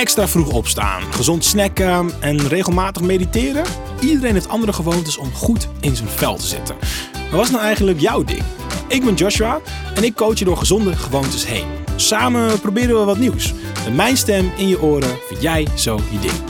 [0.00, 3.64] Extra vroeg opstaan, gezond snacken en regelmatig mediteren?
[4.00, 6.76] Iedereen heeft andere gewoontes om goed in zijn vel te zitten.
[7.12, 8.42] Maar wat is nou eigenlijk jouw ding?
[8.88, 9.60] Ik ben Joshua
[9.94, 11.66] en ik coach je door gezonde gewoontes heen.
[11.96, 13.52] Samen proberen we wat nieuws.
[13.84, 16.40] Met mijn stem in je oren vind jij zo je ding.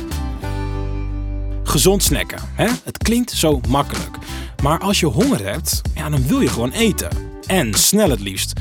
[1.64, 2.68] Gezond snacken, hè?
[2.84, 4.16] Het klinkt zo makkelijk.
[4.62, 7.08] Maar als je honger hebt, ja, dan wil je gewoon eten.
[7.46, 8.52] En snel het liefst.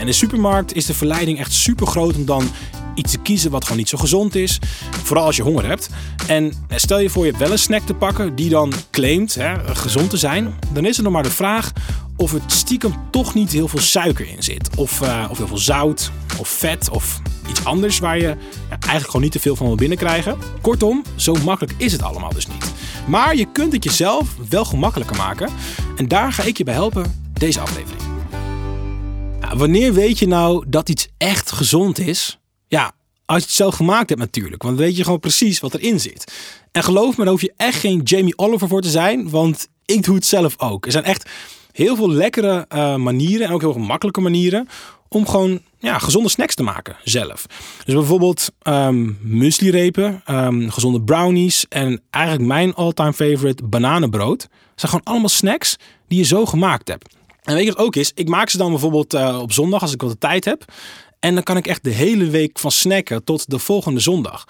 [0.00, 2.50] In de supermarkt is de verleiding echt super groot om dan
[2.98, 4.58] iets te kiezen wat gewoon niet zo gezond is.
[5.02, 5.88] Vooral als je honger hebt.
[6.26, 10.10] En stel je voor je wel een snack te pakken die dan claimt hè, gezond
[10.10, 10.54] te zijn.
[10.72, 11.72] Dan is er nog maar de vraag
[12.18, 14.76] of het stiekem toch niet heel veel suiker in zit.
[14.76, 17.20] Of, uh, of heel veel zout, of vet, of
[17.50, 18.36] iets anders waar je
[18.68, 20.38] eigenlijk gewoon niet te veel van wil binnenkrijgen.
[20.60, 22.72] Kortom, zo makkelijk is het allemaal dus niet.
[23.06, 25.50] Maar je kunt het jezelf wel gemakkelijker maken.
[25.96, 28.02] En daar ga ik je bij helpen, deze aflevering.
[29.40, 32.37] Ja, wanneer weet je nou dat iets echt gezond is?
[32.68, 32.92] Ja,
[33.24, 34.62] als je het zelf gemaakt hebt natuurlijk.
[34.62, 36.32] Want dan weet je gewoon precies wat erin zit.
[36.72, 39.30] En geloof me, daar hoef je echt geen Jamie Oliver voor te zijn.
[39.30, 40.86] Want ik doe het zelf ook.
[40.86, 41.30] Er zijn echt
[41.72, 44.68] heel veel lekkere uh, manieren en ook heel gemakkelijke manieren
[45.08, 47.46] om gewoon ja, gezonde snacks te maken zelf.
[47.84, 49.18] Dus bijvoorbeeld um,
[50.70, 54.40] gezonde brownies en eigenlijk mijn all-time favorite bananenbrood.
[54.40, 55.76] Dat zijn gewoon allemaal snacks
[56.08, 57.14] die je zo gemaakt hebt.
[57.42, 58.12] En weet je wat ook is?
[58.14, 60.64] Ik maak ze dan bijvoorbeeld uh, op zondag als ik wat de tijd heb.
[61.20, 64.44] En dan kan ik echt de hele week van snacken tot de volgende zondag.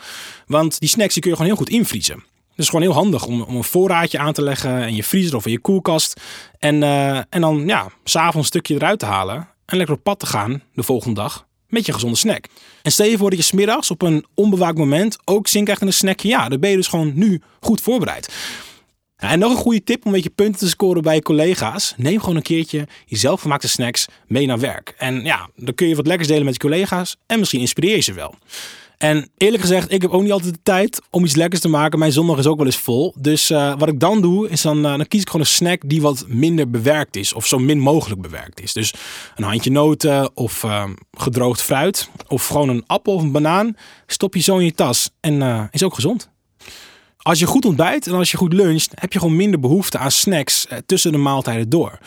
[0.47, 2.25] Want die snacks die kun je gewoon heel goed invriezen.
[2.57, 5.47] Is gewoon heel handig om, om een voorraadje aan te leggen in je vriezer of
[5.47, 6.21] in je koelkast.
[6.59, 10.19] En, uh, en dan ja, s'avonds een stukje eruit te halen en lekker op pad
[10.19, 12.45] te gaan de volgende dag met je gezonde snack.
[12.83, 15.87] En stel je voor dat je smiddags op een onbewaakt moment ook zin krijgt in
[15.87, 16.29] een snackje.
[16.29, 18.29] Ja, dan ben je dus gewoon nu goed voorbereid.
[19.19, 21.95] En nog een goede tip om een beetje punten te scoren bij je collega's.
[21.97, 24.95] Neem gewoon een keertje je zelfgemaakte snacks mee naar werk.
[24.99, 28.03] En ja, dan kun je wat lekkers delen met je collega's en misschien inspireer je
[28.03, 28.35] ze wel.
[28.99, 31.99] En eerlijk gezegd, ik heb ook niet altijd de tijd om iets lekkers te maken.
[31.99, 33.15] Mijn zondag is ook wel eens vol.
[33.17, 35.83] Dus uh, wat ik dan doe, is dan, uh, dan kies ik gewoon een snack
[35.87, 37.33] die wat minder bewerkt is.
[37.33, 38.73] Of zo min mogelijk bewerkt is.
[38.73, 38.95] Dus
[39.37, 42.09] een handje noten of uh, gedroogd fruit.
[42.29, 43.77] Of gewoon een appel of een banaan.
[44.07, 45.11] Stop je zo in je tas.
[45.21, 46.31] En is ook gezond.
[47.23, 50.11] Als je goed ontbijt en als je goed luncht, heb je gewoon minder behoefte aan
[50.11, 51.99] snacks tussen de maaltijden door.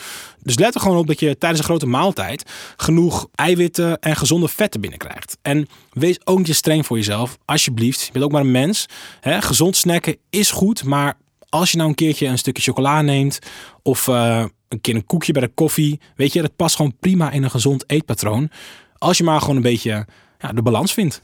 [0.44, 4.48] Dus let er gewoon op dat je tijdens een grote maaltijd genoeg eiwitten en gezonde
[4.48, 5.38] vetten binnenkrijgt.
[5.42, 8.06] En wees ook niet streng voor jezelf, alsjeblieft.
[8.06, 8.86] Je bent ook maar een mens.
[9.22, 11.18] Gezond snacken is goed, maar
[11.50, 13.40] als je nou een keertje een stukje chocola neemt
[13.82, 17.32] of uh, een keer een koekje bij de koffie, weet je, dat past gewoon prima
[17.32, 18.50] in een gezond eetpatroon.
[18.98, 20.06] Als je maar gewoon een beetje
[20.40, 21.22] ja, de balans vindt.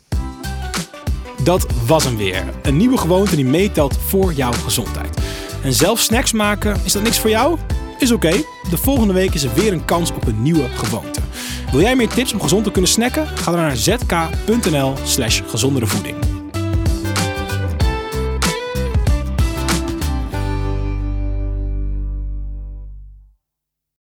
[1.48, 2.44] Dat was hem weer.
[2.62, 5.18] Een nieuwe gewoonte die meetelt voor jouw gezondheid.
[5.64, 7.58] En zelf snacks maken, is dat niks voor jou?
[8.00, 8.32] Is oké.
[8.70, 11.20] De volgende week is er weer een kans op een nieuwe gewoonte.
[11.72, 13.28] Wil jij meer tips om gezond te kunnen snacken?
[13.28, 16.37] Ga dan naar zk.nl slash gezondere voeding.